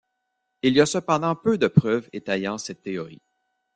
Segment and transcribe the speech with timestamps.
[0.63, 3.21] Il y a cependant peu de preuves étayant cette théorie.